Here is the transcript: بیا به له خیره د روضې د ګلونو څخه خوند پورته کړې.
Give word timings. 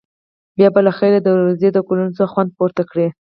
بیا 0.55 0.69
به 0.73 0.79
له 0.85 0.91
خیره 0.97 1.19
د 1.23 1.27
روضې 1.41 1.69
د 1.73 1.77
ګلونو 1.87 2.15
څخه 2.17 2.31
خوند 2.33 2.49
پورته 2.57 2.83
کړې. 2.91 3.07